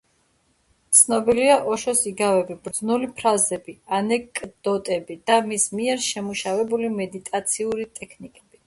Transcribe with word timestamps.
ცნობილია 0.99 1.57
ოშოს 1.73 2.01
იგავები, 2.11 2.57
ბრძნული 2.69 3.11
ფრაზები, 3.21 3.77
ანეკდოტები 4.01 5.21
და 5.31 5.41
მის 5.53 5.71
მიერ 5.79 6.05
შემუშავებული 6.11 6.95
მედიტაციური 7.01 7.93
ტექნიკები. 8.03 8.47